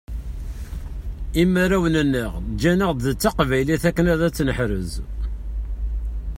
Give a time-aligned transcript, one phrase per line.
[1.43, 4.91] Imarawen-nneɣ ǧǧanaɣ-d taqbaylit akken ad tt-neḥrez.